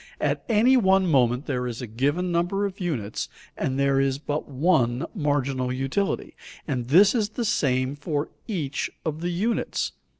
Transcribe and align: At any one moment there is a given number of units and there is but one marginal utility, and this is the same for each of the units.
At 0.19 0.43
any 0.49 0.77
one 0.77 1.05
moment 1.05 1.45
there 1.45 1.67
is 1.67 1.79
a 1.79 1.85
given 1.85 2.31
number 2.31 2.65
of 2.65 2.79
units 2.79 3.29
and 3.55 3.77
there 3.77 3.99
is 3.99 4.17
but 4.17 4.49
one 4.49 5.05
marginal 5.13 5.71
utility, 5.71 6.35
and 6.67 6.87
this 6.87 7.13
is 7.13 7.29
the 7.29 7.45
same 7.45 7.95
for 7.95 8.29
each 8.47 8.89
of 9.05 9.21
the 9.21 9.29
units. 9.29 9.91